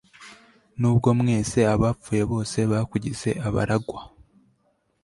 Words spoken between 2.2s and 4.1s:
bose bakugize abaragwa